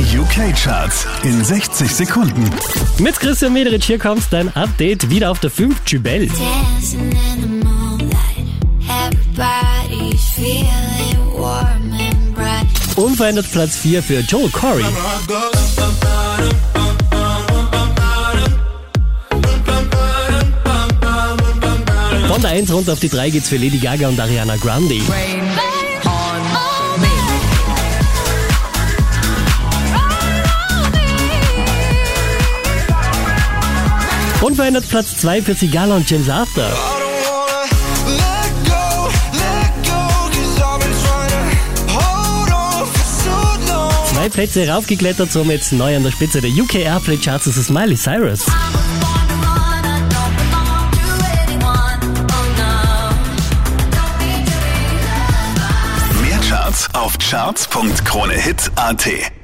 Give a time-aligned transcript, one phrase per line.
[0.00, 2.48] Die UK-Charts in 60 Sekunden.
[3.00, 6.26] Mit Christian Mederich hier kommt dein Update wieder auf der 5 Jubel.
[12.96, 14.84] Unverändert Platz 4 für Joel Corey.
[22.26, 24.98] Von der 1 runter auf die 3 geht's für Lady Gaga und Ariana Grande.
[34.42, 37.00] Unverändert Platz 2 für Sigala und James long.
[44.20, 47.96] Zwei Plätze raufgeklettert, somit neu an der Spitze der UK Airplay Charts ist es Miley
[47.96, 48.46] Cyrus.
[56.22, 59.39] Mehr Charts auf charts.kronehit.at.